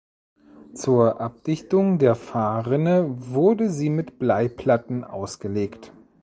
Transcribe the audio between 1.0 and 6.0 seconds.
Abdichtung der Fahrrinne wurde sie mit Bleiplatten ausgelegt.